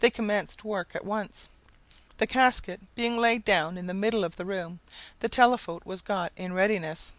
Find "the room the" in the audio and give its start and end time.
4.36-5.28